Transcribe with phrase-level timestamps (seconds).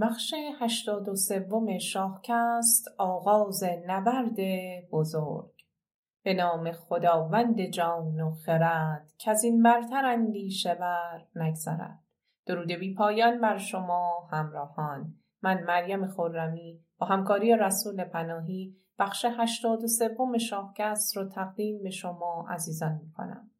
[0.00, 4.36] بخش هشتاد و سوم شاهکست آغاز نبرد
[4.92, 5.50] بزرگ.
[6.22, 11.98] به نام خداوند جان و خرد از این برتر اندیشه بر نگذرد.
[12.46, 15.14] درود بی پایان بر شما همراهان.
[15.42, 21.90] من مریم خرمی با همکاری رسول پناهی بخش هشتاد و سوم شاهکست رو تقدیم به
[21.90, 23.50] شما عزیزان می کنم.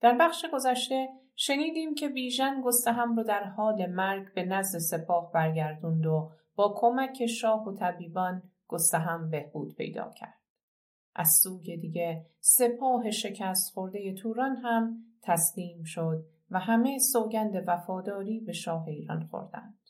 [0.00, 6.06] در بخش گذشته شنیدیم که بیژن گستهم رو در حال مرگ به نزد سپاه برگردوند
[6.06, 10.40] و با کمک شاه و طبیبان گستهم بهبود پیدا کرد.
[11.14, 18.52] از سوی دیگه سپاه شکست خورده توران هم تسلیم شد و همه سوگند وفاداری به
[18.52, 19.80] شاه ایران خوردند.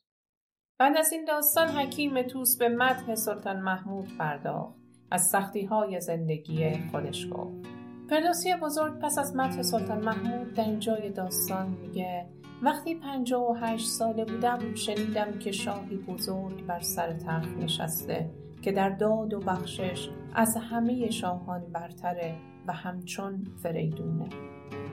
[0.79, 6.89] بعد از این داستان حکیم توس به مدح سلطان محمود پرداخت از سختی های زندگی
[6.91, 7.80] خودش گفت.
[8.11, 12.27] فردوسی بزرگ پس از متن سلطان محمود در جای داستان میگه.
[12.63, 18.31] وقتی پنجاه و هشت ساله بودم شنیدم که شاهی بزرگ بر سر تخت نشسته
[18.63, 22.35] که در داد و بخشش از همه شاهان برتره
[22.67, 24.29] و همچون فریدونه.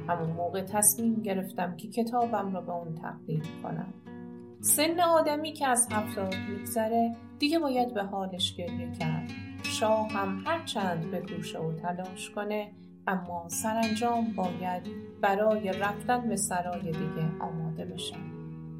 [0.07, 3.93] همون موقع تصمیم گرفتم که کتابم را به اون تقدیم کنم.
[4.61, 9.29] سن آدمی که از هفتاد میگذره دیگه باید به حالش گریه کرد.
[9.63, 12.71] شاه هم هرچند به گوشه و تلاش کنه
[13.07, 14.83] اما سرانجام باید
[15.21, 18.15] برای رفتن به سرای دیگه آماده بشه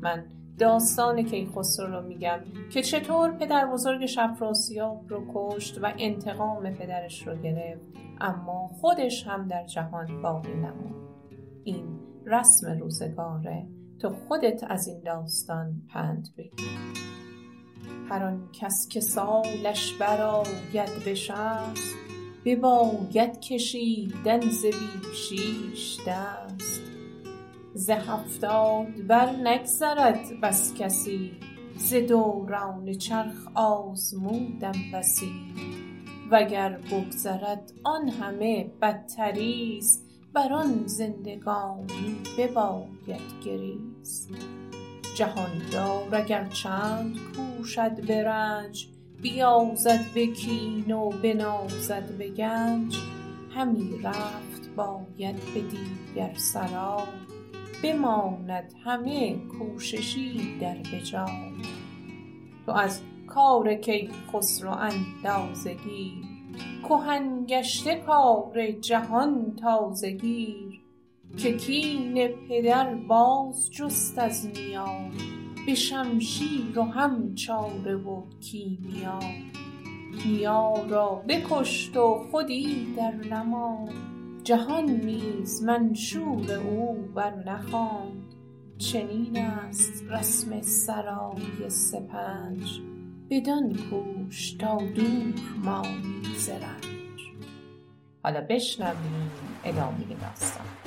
[0.02, 0.26] من
[0.60, 7.36] داستان کیخسرو رو میگم که چطور پدر بزرگ شفراسیاب رو کشت و انتقام پدرش رو
[7.36, 7.88] گرفت
[8.22, 10.96] اما خودش هم در جهان باقی نموند
[11.64, 13.68] این رسم روزگاره.
[14.00, 16.70] تو خودت از این داستان پند بگیر.
[18.10, 22.07] هر کس که سالش براید بشست
[22.46, 24.66] بباید کشیدن ز
[25.14, 26.82] شیش دست.
[27.74, 31.32] ز هفتاد بر نگذرد بس کسی
[31.78, 35.32] ز دوران چرخ آزمودم بسی.
[36.32, 44.30] وگر بگذرد آن همه بدتریست بر آن زندگانی بباید گریست.
[45.16, 48.88] جهاندار اگر چند کوشد به رنج
[49.22, 52.98] بیازد به کین و بنازد به گنج
[53.56, 57.04] همی رفت باید به دیگر سرای.
[57.84, 61.52] بماند همه کوششی در بجای.
[62.66, 66.28] تو از کار کیخسرو اندازه گیر
[66.90, 70.82] کهن گشته کار جهان تازه گیر.
[71.38, 74.88] که کین پدر باز جست از نیا
[75.68, 79.20] به شمشیر و هم چاره و کیمیا.
[80.26, 83.94] نیا را بکشت و خودی در نماند.
[84.44, 88.34] جهان نیز منشور او برنخواند
[88.78, 92.82] چنین است رسم سرای سپنج.
[93.30, 96.50] بدان کوش تا دور مانی ز
[98.24, 99.32] حالا بشنویم
[99.64, 100.87] ادامه داستان.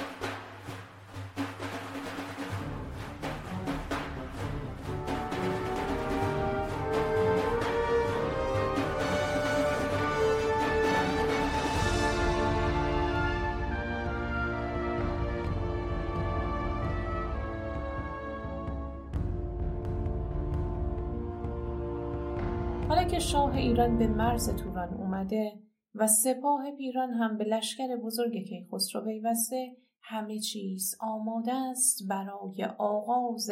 [23.81, 25.63] ایران به مرز توران اومده
[25.95, 33.51] و سپاه پیران هم به لشکر بزرگ کیخسرو پیوسته همه چیز آماده است برای آغاز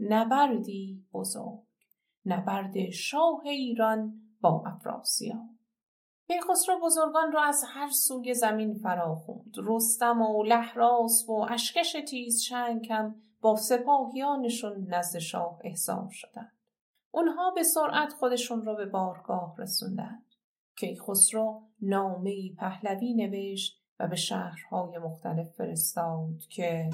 [0.00, 1.58] نبردی بزرگ
[2.26, 5.48] نبرد شاه ایران با افراسیاب.
[6.26, 12.92] کیخسرو بزرگان را از هر سوی زمین فراخوند رستم و لحراس و اشکش تیز چنگ
[13.40, 16.59] با سپاهیانشون نزد شاه احضار شدند.
[17.10, 20.24] اونها به سرعت خودشون رو به بارگاه رسوندند.
[20.76, 26.90] کیخسرو نامه پهلوی نوشت و به شهرهای مختلف فرستاد که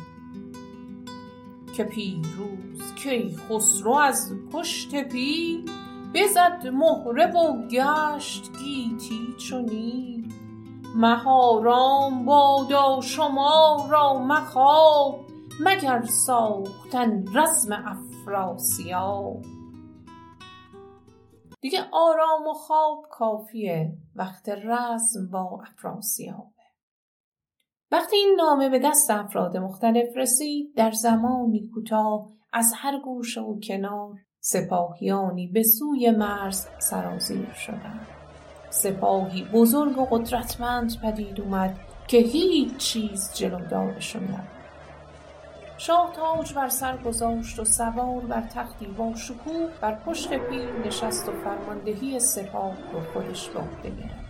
[1.77, 5.71] که پیروز کیخسرو از پشت پیل
[6.15, 10.33] بزد مهره و گشت گیتی چو نیل
[10.97, 15.21] مهارام بادا شما را مخواب
[15.61, 19.43] مگر ساختن رزم افراسیاب
[21.61, 23.93] دیگه آرام و خواب کافیه.
[24.15, 26.57] وقت رزم با افراسیابه.
[27.91, 33.61] وقتی این نامه به دست افراد مختلف رسید در زمانی کوتاه از هر گوشه و
[33.61, 38.07] کنار سپاهیانی به سوی مرز سرازیر شدند.
[38.71, 44.56] سپاهی بزرگ و قدرتمند پدید اومد که هیچ چیز جلودارشون نبود.
[45.79, 51.29] شاه تاج بر سر گذاشت و سوار بر تختی با شکوه بر پشت پیل نشست
[51.29, 54.27] و فرماندهی سپاه رو خودش به عهده گرفت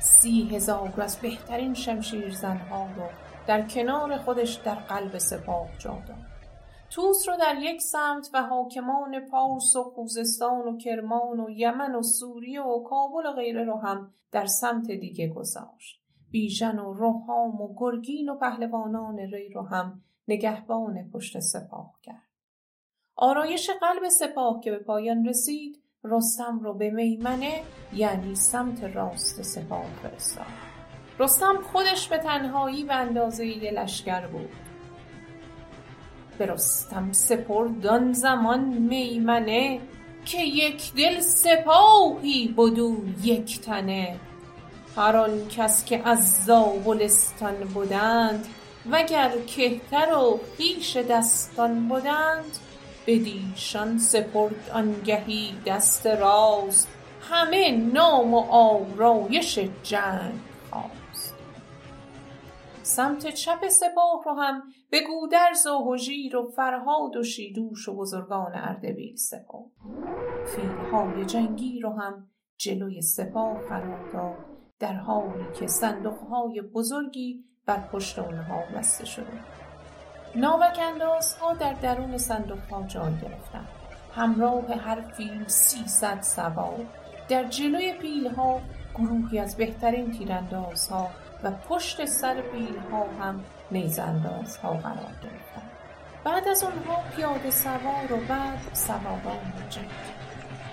[0.00, 3.02] سی هزار از بهترین شمشیرزنها رو
[3.46, 6.32] در کنار خودش در قلب سپاه جا داد.
[6.90, 12.02] توس رو در یک سمت و حاکمان پارس و خوزستان و کرمان و یمن و
[12.02, 16.02] سوریه و کابل و غیره رو هم در سمت دیگه گذاشت.
[16.30, 22.28] بیژن و روحام و گرگین و پهلوانان ری رو هم نگهبان پشت سپاه کرد.
[23.16, 29.84] آرایش قلب سپاه که به پایان رسید رستم رو به میمنه یعنی سمت راست سپاه
[30.02, 30.46] فرستاد.
[31.18, 34.50] رستم خودش به تنهایی به اندازه یه لشکر بود.
[36.38, 39.80] به رستم سپرد زمان میمنه
[40.24, 44.16] که یک دل سپاهی بدو یک تنه.
[44.96, 48.46] هر کس که از زابلستان بودند
[48.90, 52.58] وگر کهتر و پیش دستان بودند
[53.06, 56.88] بدیشان سپرد آنگهی دست راست.
[57.20, 60.40] همه نام و آرایش جنگ
[60.70, 61.34] خواست.
[62.82, 68.52] سمت چپ سپاه رو هم به گودرز و هژیر و فرهاد و شیدوش و بزرگان
[68.54, 69.70] اردبیل سپرد.
[70.46, 78.18] فیلهای جنگی رو هم جلوی سپاه قرار داد در حالی که صندوقهای بزرگی بر پشت
[78.18, 79.32] اونها بسته شده.
[80.34, 80.78] ناوک
[81.40, 83.68] ها در درون صندوق ها جای گرفتند
[84.16, 86.86] همراه هر فیل سیصد سوار
[87.28, 88.60] در جلوی پیل ها
[88.94, 91.08] گروهی از بهترین تیراندازها
[91.42, 95.70] و پشت سر پیل ها هم نیزانداز ها قرار گرفتند
[96.24, 99.90] بعد از آنها پیاده سوار و بعد سواران جنگ.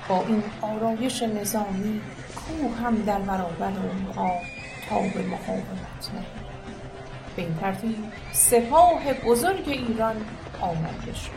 [0.09, 2.01] با این آرایش نظامی
[2.35, 4.31] کوه هم در برابر اونها
[4.89, 6.48] تا به مقاومت نهید
[7.39, 7.95] به این ترتیب
[8.33, 10.15] سپاه بزرگ ایران
[10.61, 11.31] آمده شد.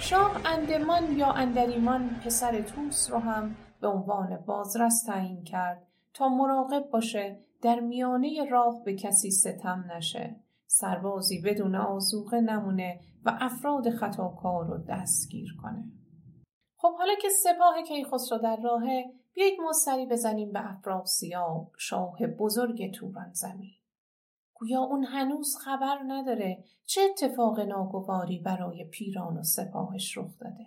[0.00, 6.90] شاه اندمان یا اندریمان پسر توس رو هم به عنوان بازرس تعیین کرد تا مراقب
[6.90, 10.36] باشه در میانه راه به کسی ستم نشه.
[10.66, 15.84] سربازی بدون آزوقه نمونه و افراد خطاکار رو دستگیر کنه.
[16.76, 19.04] خب حالا که سپاه کیخسرو در راهه
[19.34, 23.79] بیایید ما سری بزنیم به افراسیاب شاه بزرگ توران زمین.
[24.60, 30.66] گویا اون هنوز خبر نداره چه اتفاق ناگواری برای پیران و سپاهش رخ داده.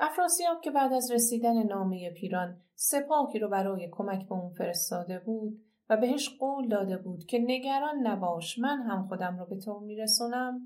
[0.00, 5.64] افراسیاب که بعد از رسیدن نامه پیران سپاهی رو برای کمک به اون فرستاده بود
[5.90, 10.60] و بهش قول داده بود که نگران نباش من هم خودم رو به تو میرسونم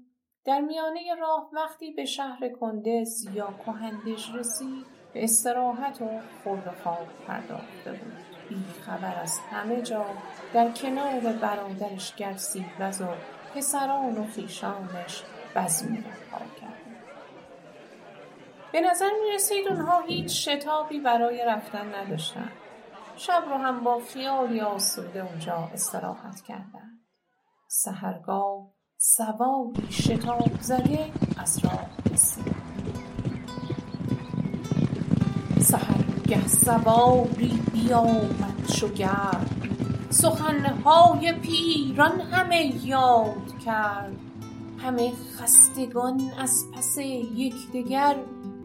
[0.45, 7.07] در میانه راه وقتی به شهر کندز یا کهندش رسید به استراحت و خورد خواب
[7.27, 8.28] پرداخته بود
[8.87, 10.05] خبر از همه جا.
[10.53, 13.07] در کنار برادرش گرسیوز و
[13.55, 15.23] پسران و خویشانش
[15.57, 16.79] بزمی رها کرد.
[18.73, 22.53] به نظر می رسید اونها هیچ شتابی برای رفتن نداشتن.
[23.17, 27.01] شب رو هم با خیالی آسوده اونجا استراحت کردند.
[27.69, 32.68] سهرگاه سواری شتاب زده از راه رسید.
[36.29, 39.51] سهرگه سواری بیامد شگرد.
[40.11, 44.17] سخنهای پیران همه یاد کرد.
[44.79, 46.99] همه خستگان از پس
[47.37, 48.17] یکدیگر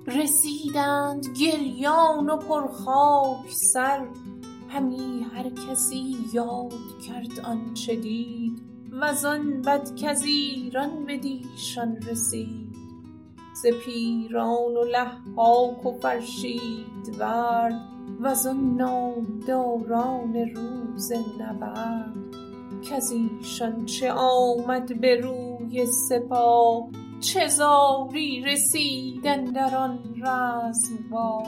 [0.07, 4.05] رسیدند گریان و پرخاک سر.
[4.69, 6.73] همی هر کسی یاد
[7.07, 12.62] کرد آنچه دید وزان بد کز ایران بدیشان رسید.
[13.53, 17.81] ز پیران و لحاک و فرشیدورد
[18.19, 22.13] وزان نامداران روز نبرد
[22.83, 31.47] کز ایشان چه آمد به روی سپاه چه زاری رسید اندر آن رزمگاه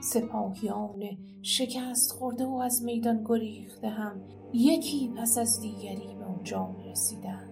[0.00, 1.02] سپاهیان
[1.42, 4.20] شکست خورده و از میدان گریخته هم
[4.52, 7.50] یکی پس از دیگری به اونجا می رسیدن.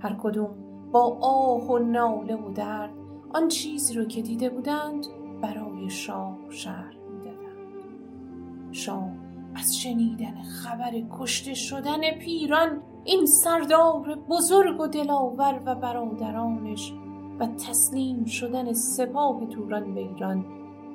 [0.00, 2.90] هر کدوم با آه و ناله و درد
[3.34, 5.06] آن چیزی رو که دیده بودند
[5.42, 8.72] برای شاه شهر می‌دادند.
[8.72, 9.10] شاه
[9.54, 16.92] از شنیدن خبر کشته شدن پیران این سردار بزرگ و دلاور و برادرانش
[17.40, 20.44] و تسلیم شدن سپاه توران به ایران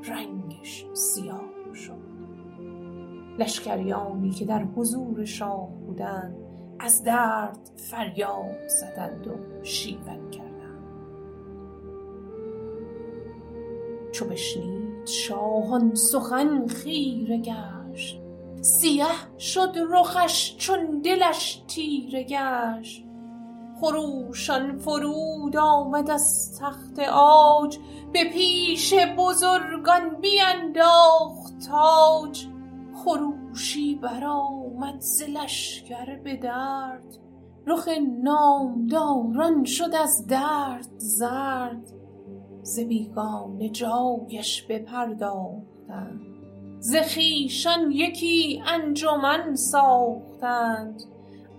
[0.04, 2.14] رنگش سیاه شد.
[3.40, 6.43] لشکریانی که در حضور شاه بودند
[6.84, 10.84] از درد فریاد زدند و شیون کردند.
[14.12, 18.20] چو بشنید شاه سخن خیره گشت.
[18.62, 19.06] سیه
[19.40, 23.04] شد رخش چون دلش تیره گشت.
[23.82, 27.78] خروشان فرود آمد از تخت عاج.
[28.14, 32.46] به پیش بزرگان بینداخت تاج.
[32.96, 33.96] خروشی
[34.84, 37.18] برآمد ز لشکر به درد.
[37.68, 37.88] رخ
[38.24, 41.94] نامداران شد از درد زرد.
[42.62, 46.22] ز بیگانه جایش بپرداختند.
[46.80, 51.04] ز خویشان یکی انجمن ساختند.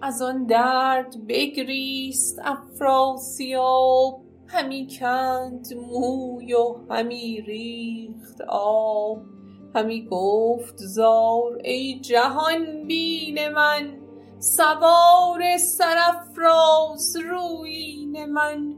[0.02, 4.20] از آن درد بگریست افراسیاب.
[4.46, 9.33] همی کند موی و همی ریخت آب.
[9.74, 13.98] همی گفت زار ای جهان بین من
[14.38, 18.74] سوار سرافراز رویین من.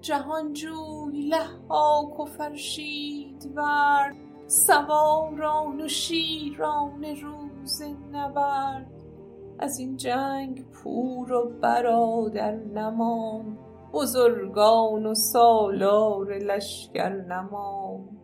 [0.00, 4.16] جهانجوی لحاک و فرشیدورد
[4.46, 7.82] سواران و شیران روز
[8.12, 8.90] نبرد
[9.58, 13.58] از این جنگ پور و برادر نماند
[13.92, 18.19] بزرگان و سالار لشکر نماند.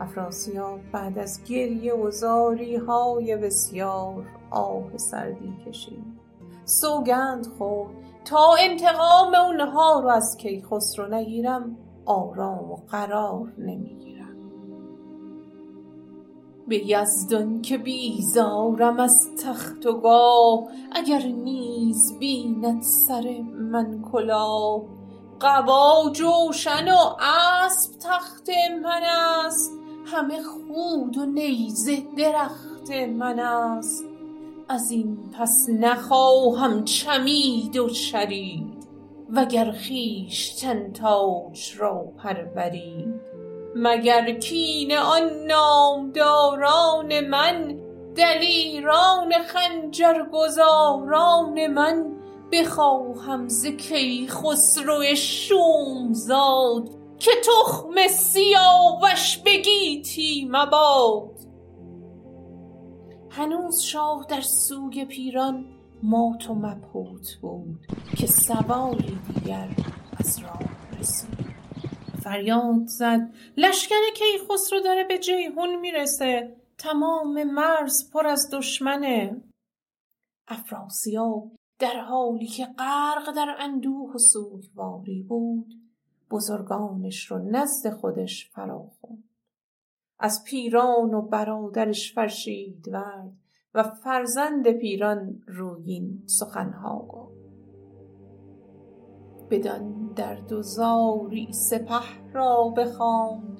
[0.00, 6.18] افراسیاب بعد از گریه و زاری های بسیار آه سردی کشید.
[6.64, 7.90] سوگند خورد
[8.24, 11.76] تا انتقام اونها رو از کیخسرو نگیرم
[12.06, 14.18] آرام و قرار نمی‌گیرم.
[16.68, 23.40] به یزدان که بیزارم از تخت و گاه اگر نیز بیند سر
[23.72, 24.82] من کلاه.
[25.40, 28.48] قبا جوشن و اسب تخت
[28.82, 29.02] من
[29.46, 29.72] است.
[30.12, 34.04] همه خود و نیزه درخت من است.
[34.68, 38.78] از این پس نخواهم چمید و چرید
[39.30, 43.14] وگر خویشتن تاج را پرورید.
[43.74, 47.78] مگر کین آن نامداران من
[48.16, 50.86] دلیران خنجرگزاران
[51.66, 52.06] من
[52.52, 61.38] بخواهم ز کیخسرو شومزاد که تخم سیاوش به گیتی مباد.
[63.30, 65.66] هنوز شاه در سوی پیران
[66.02, 67.86] مات و مبهوت بود
[68.18, 69.68] که سواری دیگر
[70.18, 70.60] از راه
[71.00, 71.48] رسید.
[72.22, 79.42] فریاد زد لشکر کیخسرو داره به جیهون می‌رسه تمام مرز پر از دشمنه.
[80.48, 85.87] افراسیاب در حالی که غرق در اندوه و سوگواری بود
[86.30, 88.90] بزرگانش رو نزد خودش فرا
[90.18, 93.32] از پیران و برادرش فرشیدورد
[93.74, 97.38] و فرزند پیران رویین سخنها گفت.
[99.50, 103.58] بدان درد و زاری سپه را بخواند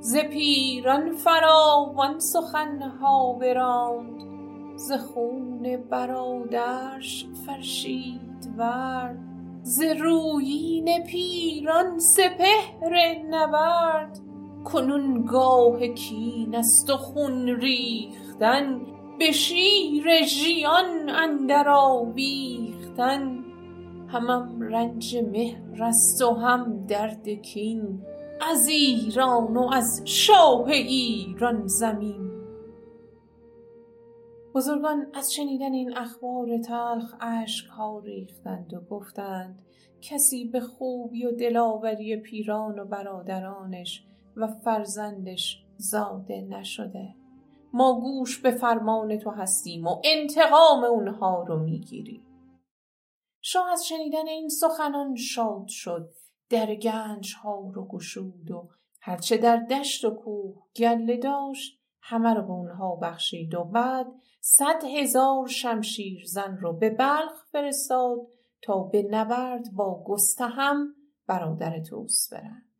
[0.00, 4.26] ز پیران فراوان سخنها براند
[4.76, 9.25] ز خون برادرش فرشیدورد
[9.68, 14.20] ز رویین پیران سپهر نبرد.
[14.64, 18.80] کنون گاه کین است و خون ریختن.
[19.18, 23.44] به شیر ژیان اندر آویختن.
[24.08, 28.02] همم رنج مهر است و هم درد کین.
[28.50, 32.25] از ایران و از شاه ایران زمین
[34.56, 39.62] بزرگان از شنیدن این اخبار تلخ اشکها ریختند و گفتند
[40.00, 44.04] کسی به خوبی و دلاوری پیران و برادرانش
[44.36, 47.14] و فرزندش زاده نشده.
[47.72, 52.26] ما گوش به فرمان تو هستیم و انتقام اونها رو می‌گیریم.
[53.42, 56.10] شاه از شنیدن این سخنان شاد شد.
[56.50, 58.68] در گنج ها رو گشود و
[59.00, 64.06] هرچه در دشت و کوه گله داشت همه رو به اونها بخشید و بعد
[64.48, 68.18] صد هزار شمشیر زن رو به بلخ فرستاد
[68.62, 70.94] تا به نبرد با گستهم
[71.26, 72.72] برادر توس برند.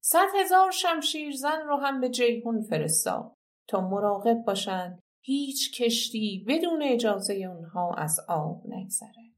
[0.00, 3.32] صد هزار شمشیر زن رو هم به جیهون فرستاد
[3.68, 9.32] تا مراقب باشند هیچ کشتی بدون اجازه اونها از آب نگذره.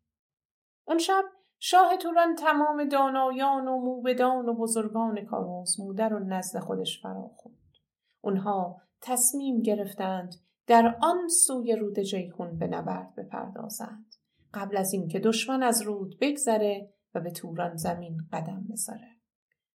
[0.84, 1.24] اون شب
[1.58, 7.58] شاه توران تمام دانایان و موبدان و بزرگان کارآزموده رو نزد خودش فراخوند.
[8.20, 14.14] اونها تصمیم گرفتند در آن سوی رود جیهون به نبرد بپردازند
[14.54, 19.14] قبل از اینکه دشمن از رود بگذره و به توران زمین قدم بذاره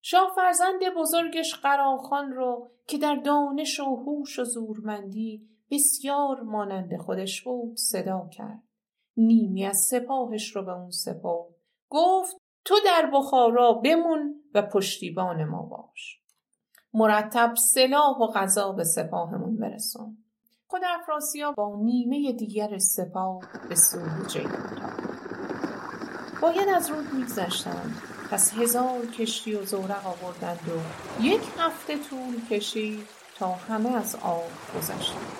[0.01, 7.43] شاه فرزند بزرگش قراخان رو که در دانش و هوش و زورمندی بسیار مانند خودش
[7.43, 8.63] بود صدا کرد.
[9.17, 11.55] نیمی از سپاهش رو به اون سپرد.
[11.89, 16.21] گفت تو در بخارا بمون و پشتیبان ما باش.
[16.93, 20.17] مرتب سلاح و غذا به سپاهمون برسون.
[20.69, 24.77] خود افراسیاب با نیمه دیگر سپاه به سوی جیهون
[26.41, 28.01] باید از رود میگذشتند.
[28.31, 33.07] پس هزار کشتی و زورق آوردند و یک هفته طول کشید
[33.39, 35.31] تا همه از آب گذشتند.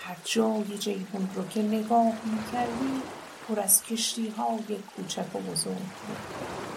[0.00, 3.02] هر جای جیهون رو که نگاه می‌کردی
[3.48, 6.16] پر از کشتی های کوچک و بزرگ بود.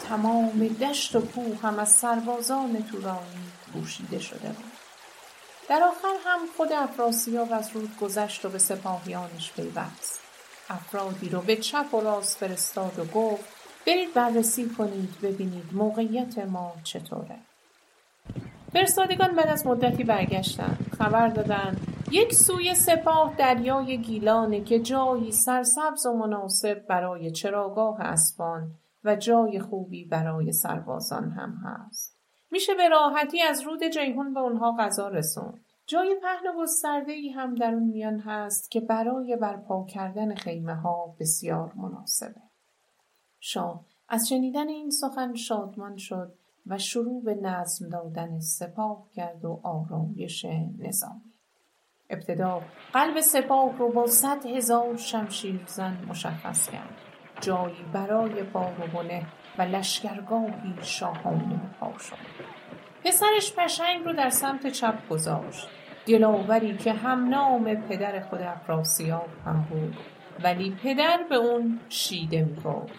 [0.07, 4.70] تمام دشت و کوه هم از سربازان تورانی پوشیده شده بود.
[5.71, 10.21] در آخر هم خود افراسیاب از رود گذشت و به سپاهیانش پیوست.
[10.69, 13.45] افرادی رو به چپ و راست فرستاد و گفت
[13.87, 17.39] برید بررسی کنید ببینید موقعیت ما چطوره.
[18.73, 20.95] فرستادگان بعد از مدتی برگشتند.
[20.97, 28.71] خبر دادند یک سوی سپاه دریای گیلانه که جایی سرسبز و مناسب برای چراگاه اسبان
[29.03, 32.10] و جای خوبی برای سربازان هم هست.
[32.51, 35.65] میشه به راحتی از رود جیهون به اونها غذا رسوند.
[35.85, 40.75] جای پهن و گسترده ای هم در اون میان هست که برای برپا کردن خیمه
[40.75, 42.41] ها بسیار مناسبه.
[43.39, 46.33] شاه از شنیدن این سخن شادمان شد
[46.67, 50.45] و شروع به نظم دادن سپاه کرد و آرایش
[50.79, 51.31] نظامی.
[52.09, 52.61] ابتدا
[52.93, 56.95] قلب سپاه رو با صد هزار شمشیر زن مشخص کرد.
[57.41, 58.97] جایی برای بار و
[59.57, 62.17] و لشکرگاهی شاهانه پا شد
[63.03, 65.67] پسرش پشنگ رو در سمت چپ گذاشت.
[66.05, 69.97] دلاوری که هم نام پدر خود افراسیاب هم بود
[70.43, 72.93] ولی پدر به اون شیده می‌گفت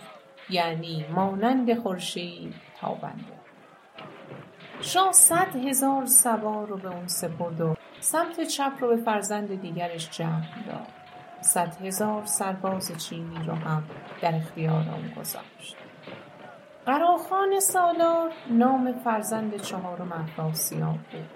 [0.50, 3.42] یعنی مانند خورشید تابنده.
[4.80, 10.10] شاه صد هزار سوار رو به اون سپرد و سمت چپ رو به فرزند دیگرش
[10.10, 10.86] جمع داد.
[11.40, 13.84] صد هزار سرباز چینی رو هم
[14.22, 15.81] در اختیار آن گذاشت.
[16.86, 21.30] قراخان سالار نام فرزند چهارم افراسیاب بود.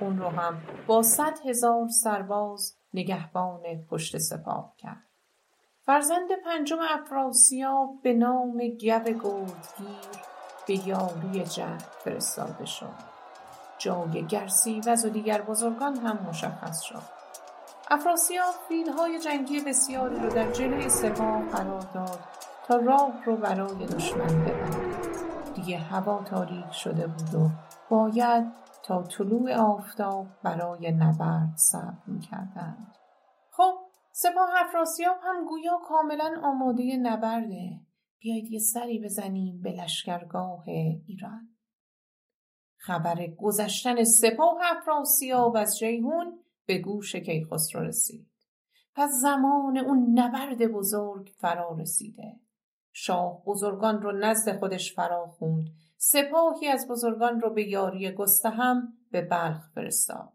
[0.00, 3.60] اون رو هم با صد هزار سرباز نگهبان
[3.90, 5.04] پشت سپاه کرد.
[5.80, 9.46] فرزند پنجم افراسیاب به نام گو گردگیر
[10.66, 13.14] به یاری جنگ فرستاده شد.
[13.78, 17.02] جای گرسیوز و دیگر بزرگان هم مشخص شد.
[17.90, 22.20] افراسیاب فیلهای جنگی بسیاری رو در جلوی سپاه قرار داد
[22.68, 24.83] تا راه رو برای دشمن ببند.
[25.64, 27.50] دیگه هوا تاریک شده بود و
[27.90, 28.44] باید
[28.84, 32.94] تا طلوع آفتاب برای نبرد صبر می‌کردند.
[33.50, 33.74] خب
[34.12, 37.80] سپاه افراسیاب هم گویا کاملا آماده نبرده
[38.18, 40.64] بیایید یه سری بزنیم به لشکرگاه
[41.06, 41.48] ایران.
[42.76, 48.30] خبر گذشتن سپاه افراسیاب از جیهون به گوش کیخسرو رسید.
[48.94, 52.43] پس زمان اون نبرد بزرگ فرا رسیده.
[52.96, 59.22] شاه بزرگان رو نزد خودش فرا خوند سپاهی از بزرگان رو به یاری گستهم به
[59.22, 60.32] بلخ فرستاد.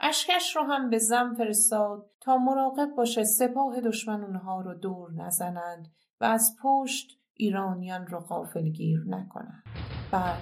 [0.00, 5.88] اشکش رو هم به زم فرستاد تا مراقب باشه سپاه دشمن اونها رو دور نزنند
[6.20, 9.64] و از پشت ایرانیان رو غافلگیر نکنند.
[10.12, 10.38] بعد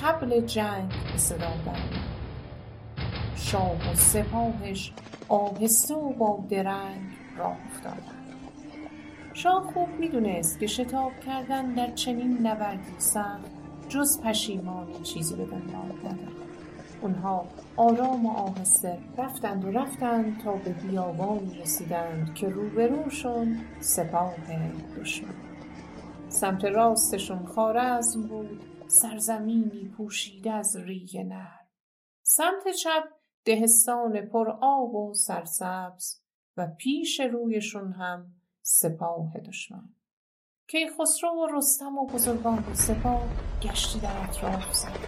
[0.00, 1.52] تبل جنگ به صدا
[3.36, 4.92] شاه و سپاهش
[5.28, 8.17] آهسته و با درنگ راه افتادند.
[9.38, 13.50] شاه خوب می‌دونست که شتاب کردن در چنین نبردی سخت
[13.88, 16.48] جز پشیمانی چیزی به دنبال ندارد
[17.02, 17.46] اونها
[17.76, 24.34] آرام و آهسته رفتند و رفتند تا به بیابانی رسیدند که روبروشون سپاه
[25.00, 25.34] دشمن.
[26.28, 31.58] سمت راستشون خارزم بود سرزمینی پوشیده از ریگ نر
[32.22, 33.04] سمت چپ
[33.44, 36.22] دهستان پر آب و سرسبز
[36.56, 38.37] و پیش رویشون هم
[38.70, 39.88] سپاه دشمن.
[40.66, 43.22] کیخسرو و رستم و بزرگان و سپاه
[43.62, 44.98] گشتی در اطراف زد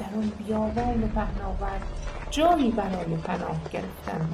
[0.00, 1.82] در اون بیابان پهناور
[2.30, 4.28] جایی برای پناه گرفتن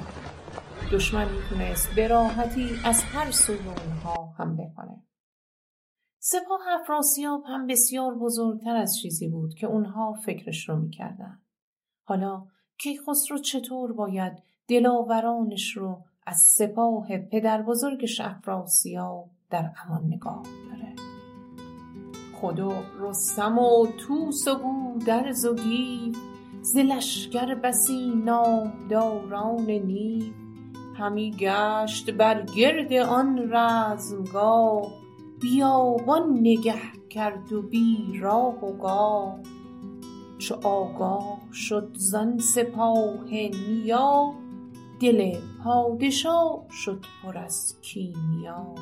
[0.91, 5.03] دشمن می‌تونست به راحتی از هر سوی اونها حمله کنه.
[6.19, 11.41] سپاه افراسیاب هم بسیار بزرگتر از چیزی بود که اونها فکرش رو می‌کردن.
[12.03, 20.95] حالا کیخسرو چطور باید دلاورانش رو از سپاه پدر بزرگش افراسیاب در امان نگاه داره.
[22.33, 26.13] خدا رستم و توس و گودرز و گیو
[26.61, 30.33] ز لشکر بسی نامداران نیو.
[30.97, 34.91] همی گشت بر گرد آن رزمگاه
[35.41, 39.39] بیابان نگه کرد و بی راه و گاه.
[40.37, 44.33] چو آگاه شد زان سپاه نیا
[45.05, 48.75] دل پادشاه شد پر از کیمیا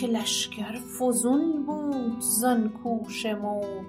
[0.00, 3.86] که لشکر فزون بود زان کوش مرد.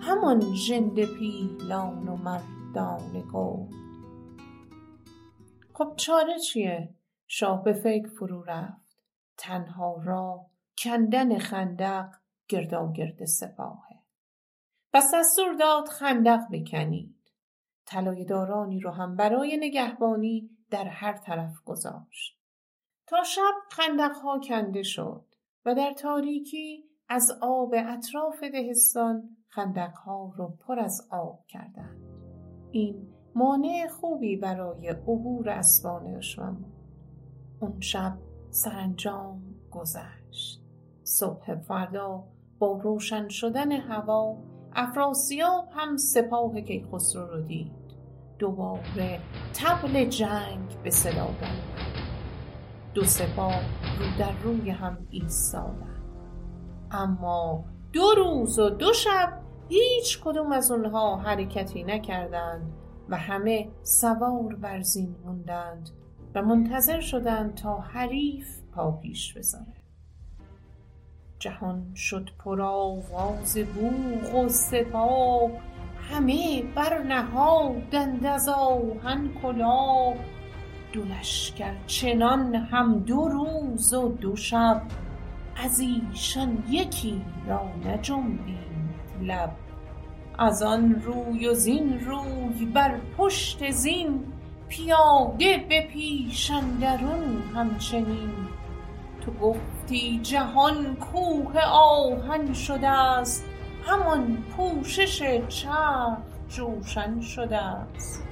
[0.00, 3.72] همان ژنده پیلان و مردان گرد.
[5.74, 6.94] خب چاره چیه؟
[7.26, 9.02] شاه به فکر فرو رفت.
[9.36, 10.46] تنها را
[10.78, 12.08] کندن خندق
[12.48, 13.98] گرداگرد سپاهه.
[14.92, 17.14] پس دستور داد خندق بکنید.
[17.86, 22.40] طلای دارانی رو هم برای نگهبانی در هر طرف گذاشت.
[23.06, 25.24] تا شب خندقها کنده شد
[25.64, 32.00] و در تاریکی از آب اطراف دهستان خندقها رو پر از آب کردند.
[32.70, 36.72] این مانع خوبی برای عبور اسبان دشمن بود.
[37.60, 38.18] اون شب
[38.50, 40.62] سرانجام گذشت.
[41.02, 42.24] صبح فردا
[42.58, 44.36] با روشن شدن هوا
[44.72, 47.79] افراسیاب هم سپاه کیخسرو رو دید.
[48.40, 49.20] دوباره
[49.54, 51.28] تبل جنگ به صدا
[52.94, 53.60] دو سپاه
[53.98, 56.04] رو در روی هم ایستادند.
[56.90, 62.72] اما دو روز و دو شب هیچ کدوم از اونها حرکتی نکردند
[63.08, 65.90] و همه سوار بر زین موندند
[66.34, 69.80] و منتظر شدند تا حریف پا پیش بذاره
[71.38, 75.50] جهان شد پر آواز بوق و سپاه
[76.10, 80.14] همه برنهادند از آهن کلاه.
[80.92, 84.82] دو لشکر چنان هم دو روز و دو شب
[85.64, 88.60] از ایشان یکی را نجنبید
[89.22, 89.50] لب.
[90.38, 94.24] از آن روی و زین روی بر پشت زین
[94.68, 98.30] پیاده به پیش اندرون همچنین.
[99.20, 103.44] تو گفتی جهان کوه آهن شده است
[103.86, 108.22] همان پوشش چرخ جوشن شده است.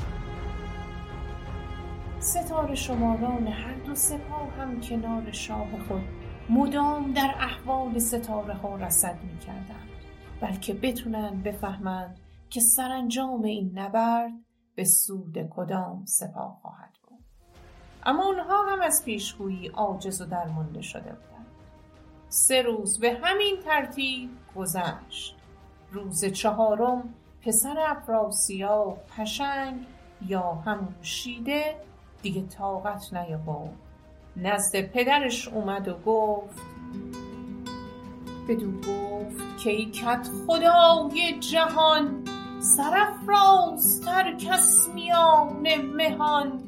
[2.20, 6.02] ستاره شماران هر دو سپاه هم کنار شاه خود
[6.50, 9.88] مدام در احوال ستاره ها رسد می کردند
[10.40, 14.32] بلکه بتونن بفهمند که سرانجام این نبرد
[14.74, 17.18] به سود کدام سپاه خواهد بود.
[18.06, 21.46] اما اونها هم از پیشگویی عاجز و درمانده شده بودند.
[22.28, 25.37] سه روز به همین ترتیب گذشت.
[25.92, 29.86] روز چهارم پسر افراسیاب پشنگ
[30.26, 31.76] یا همون شیده
[32.22, 33.76] دیگه طاقت نیاورد
[34.36, 36.60] نزد پدرش اومد و گفت
[38.48, 42.24] بدو گفت که ای کت خدای جهان
[42.60, 46.62] سرافرازتر کس میان مهان.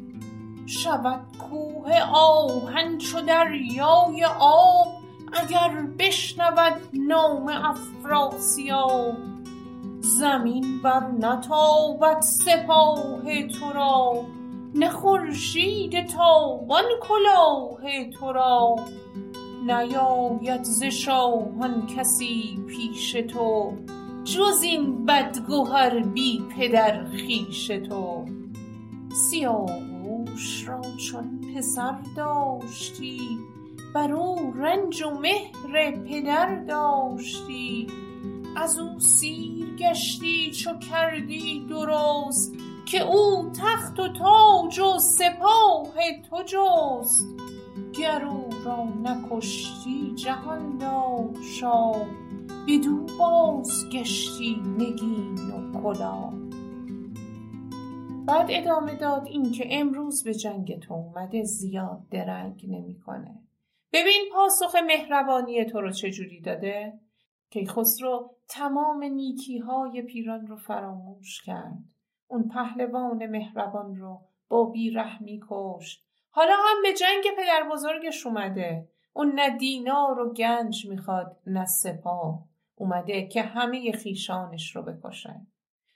[0.66, 4.99] شود کوه آهن چو دریای آب
[5.32, 9.16] اگر بشنود نام افراسیاب
[10.00, 14.24] زمین بر نتابد سپاه تو را.
[14.74, 18.76] نه خورشید تابان کلاه تو را.
[19.66, 23.72] نیاید ز شاهان کسی پیش تو
[24.24, 28.24] جز این بدگهر بی پدر خویش تو.
[29.12, 33.20] سیاووش را چون پسر داشتی
[33.94, 37.86] بر او رنج و مهر پدر داشتی.
[38.56, 42.54] از او سیر گشتی چو کردی درست
[42.86, 45.92] که او تخت و تاج و سپاه
[46.30, 47.26] تو جست.
[48.00, 52.06] گر او را نکشتی جهاندار شاه
[52.68, 56.32] بدو بازگشتی نگین و کلاه
[58.26, 63.49] بعد ادامه داد این که امروز به جنگ تو اومده زیاد درنگ نمی‌کنه.
[63.92, 67.00] ببین پاسخ مهربانی تو رو چجوری داده.
[67.50, 71.78] کیخسرو تمام نیکی های پیران رو فراموش کرد.
[72.26, 76.04] اون پهلوان مهربان رو با بیرحمی کشت.
[76.30, 78.88] حالا هم به جنگ پدر بزرگش اومده.
[79.12, 82.50] اون نه دینار و گنج می‌خواد نه سپاه.
[82.80, 85.40] اومده که همه خیشانش رو بکشه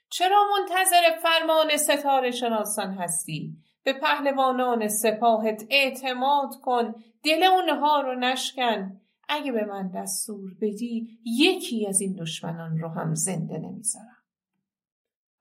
[0.09, 6.93] چرا منتظر فرمان ستاره شناسان هستی؟ به پهلوانان سپاهت اعتماد کن
[7.23, 9.01] دل اونها رو نشکن.
[9.29, 14.17] اگه به من دستور بدی یکی از این دشمنان رو هم زنده نمی‌ذارم.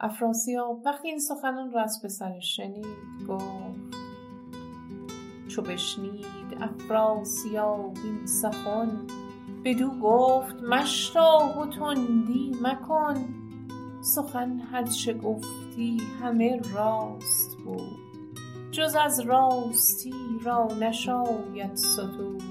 [0.01, 2.87] افراسیاب وقتی این سخنان را از پسرش شنید
[3.29, 3.97] گفت
[5.49, 9.07] چو بشنید افراسیاب این سخن
[9.65, 13.15] بدو گفت مشتاب و تندی مکن.
[14.03, 18.14] سخن هرچه گفتی همه راست بود.
[18.75, 22.43] جز از راستی را نشاید ستود.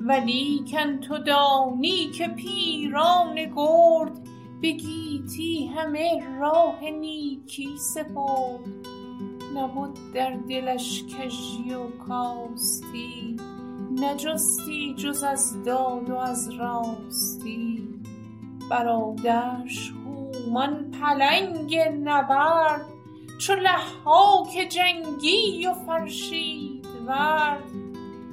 [0.00, 4.12] ولیکن تو دانی که پیران گرد
[4.60, 8.60] به گیتی همه راه نیکی سپرد.
[9.54, 13.36] نبد در دلش کژی و کاستی
[13.92, 17.88] نجستی جز از داد و از راستی.
[18.70, 22.99] برادرش هومان پلنگ نبرد
[23.40, 23.54] چو
[24.54, 27.64] که جنگی و فرشید ورد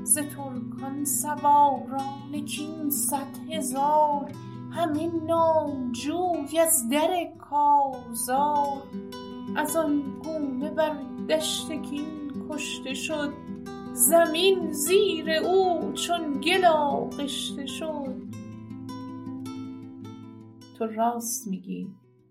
[0.03, 4.31] ز ترکان سواران کین صد هزار
[4.71, 8.83] همه نامجوی از در کارزار
[9.55, 10.95] از آن گونه بر
[11.29, 13.33] دشت کین کشته شد
[13.93, 18.15] زمین زیر او چون گل آغشته شد.
[20.77, 21.87] تو راست میگی.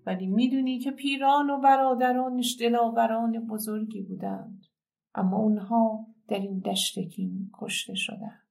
[0.07, 4.63] ولی می‌دونی که پیران و برادرانش دلاوران بزرگی بودند.
[5.15, 8.47] اما اونها در این دشت کین کشته شدند.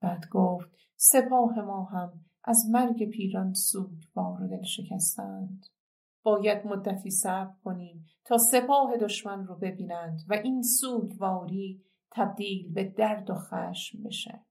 [0.00, 2.12] بعد گفت سپاه ما هم
[2.44, 5.66] از مرگ پیران سوگوار و دل شکستند.
[6.22, 13.30] باید مدتی صبر کنیم تا سپاه دشمن رو ببینند و این سوگواری تبدیل به درد
[13.30, 14.46] و خشم بشه.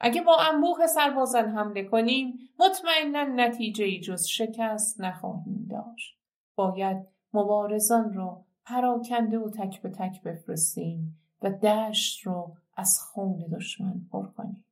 [0.00, 6.16] اگه با انبوه سربازان حمله کنیم مطمئنا نتیجه ای جز شکست نخواهیم داشت.
[6.54, 13.94] باید مبارزان رو پراکنده و تک به تک بفرستیم و دشت رو از خون دشمن
[14.12, 14.64] پر کنیم.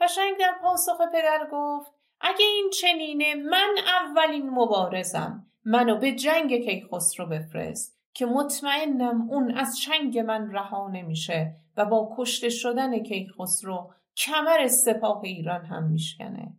[0.00, 5.46] قشنگ در پاسخ پدر گفت اگه این چنینه من اولین مبارزم.
[5.64, 12.14] منو به جنگ کیخسرو بفرست که مطمئنم اون از چنگ من رها نمیشه و با
[12.16, 16.58] کشته شدن کیخسرو کمر سپاه ایران هم میشکنه.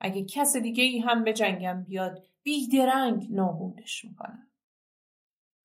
[0.00, 4.46] اگه کس دیگه ای هم به جنگم بیاد بیدرنگ نابودش می‌کنم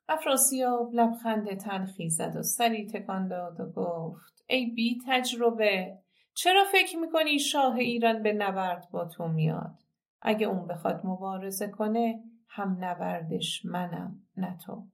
[0.09, 5.97] افراسیاب لبخند تلخی زد و سری تکان داد و گفت ای بی تجربه
[6.33, 9.79] چرا فکر می‌کنی شاه ایران به نبرد با تو میاد؟
[10.21, 14.87] اگه اون بخواد مبارزه کنه هم نبردش منم نه تو.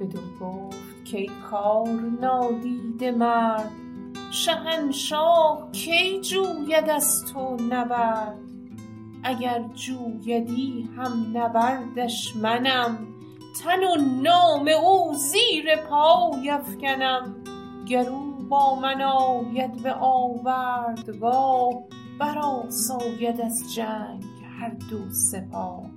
[0.00, 1.88] بدون گفت که کار
[2.20, 3.89] نادیده مرد
[4.30, 8.38] شهنشاه کی جوید از تو نبرد؟
[9.24, 12.98] اگر جویدی هم نبردش منم
[13.62, 17.44] تن و نام او زیر پای افکنم.
[17.88, 21.70] گر او با من آید به آوردگاه
[22.20, 24.24] برآساید از جنگ
[24.60, 25.90] هر دو سپاه.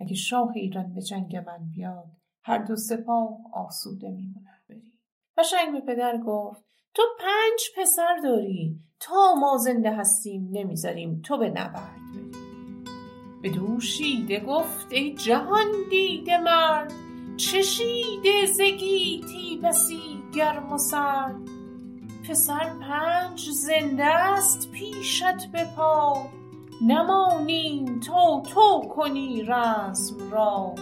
[0.00, 2.10] اگه شاه ایران به جنگ من بیاد
[2.42, 4.89] هر دو سپاه آسوده میمونن
[5.38, 6.64] قشنگ به پدر گفت
[6.94, 12.30] تو پنج پسر داری تا ما زنده هستیم نمی‌ذاریم تو به نبرد بری.
[13.42, 16.92] به دوشیده گفت ای جهان دیده مرد
[17.36, 21.36] چشیده زگیتی بسی گرم و سرد.
[22.28, 26.26] پسر پنج زنده است پیشت به پا
[26.86, 30.74] نمانیم تا تو کنی رزم را.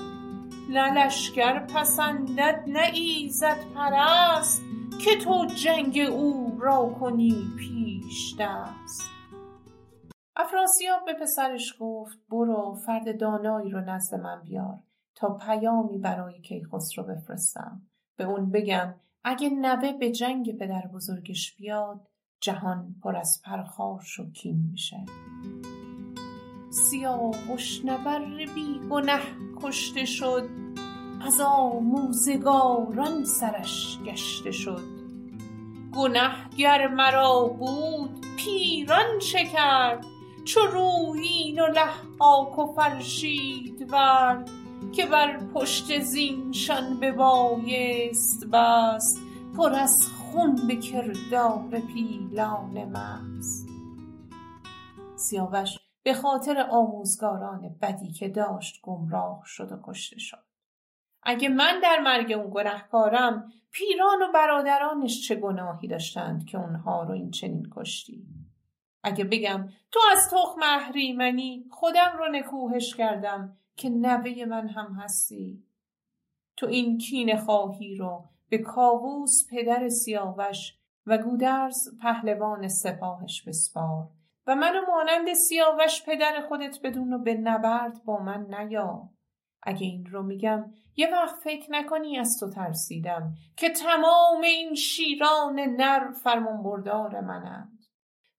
[0.68, 4.62] نه لشکر پسندد نه ایزد پرست
[5.04, 9.10] که تو جنگ او را کنی پیش دست
[10.36, 14.78] افراسیاب به پسرش گفت برو فرد دانایی رو نزد من بیار
[15.14, 17.82] تا پیامی برای کیخسرو بفرستم.
[18.16, 22.08] به اون بگم اگه نوه به جنگ پدر بزرگش بیاد
[22.40, 25.04] جهان پر از پرخاش و کین میشه.
[26.78, 29.20] سیاوش نبر بی گنه
[29.62, 30.48] کشته شد
[31.26, 34.82] از آموزگاران سرش گشته شد.
[35.96, 40.04] گنهگر مرا بود پیران چه کرد
[40.44, 44.50] چو رویین و لحاک و فرشید ورد
[44.92, 49.20] که بر پشت زینشان ببایست بست
[49.56, 53.68] پر از خون به کردار پیلان مست.
[55.16, 60.44] سیاوش به خاطر آموزگاران بدی که داشت گمراه شد و کشته شد.
[61.22, 67.12] اگه من در مرگ اون گنهکارم پیران و برادرانش چه گناهی داشتند که اونها رو
[67.12, 68.26] این چنین کشتی؟
[69.02, 75.62] اگه بگم تو از تخم اهریمنی خودم رو نکوهش کردم که نوه من هم هستی.
[76.56, 84.08] تو این کین خواهی رو به کاووس پدر سیاوش و گودرز پهلوان سپاهش بسپار.
[84.48, 89.08] و منو مانند سیاوش پدر خودت بدون و به نبرد با من نیا.
[89.62, 90.64] اگه این رو میگم
[90.96, 97.78] یه وقت فکر نکنی از تو ترسیدم که تمام این شیران نر فرمان بردار منند.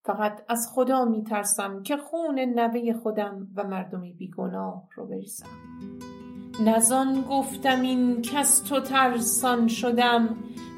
[0.05, 5.49] فقط از خدا میترسم که خون نوه خودم و مردمی بیگناه رو بریزم.
[6.65, 10.37] نزان گفتم این کس تو ترسان شدم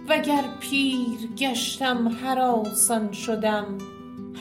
[0.09, 3.77] وگر پیر گشتم هراسان شدم.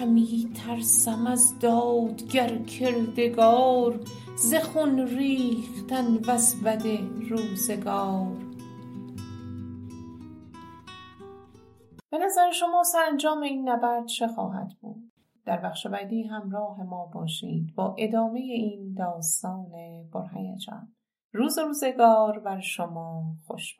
[0.00, 4.00] همی ترسم از دادگر کردگار
[4.36, 6.86] ز خون ریختن وز بد
[7.30, 8.36] روزگار.
[12.10, 15.12] به نظر شما سرانجام این نبرد چه خواهد بود؟
[15.46, 19.70] در بخش بعدی همراه ما باشید با ادامه این داستان
[20.12, 20.94] پرهیجان
[21.32, 23.76] روز و روزگار بر شما خوش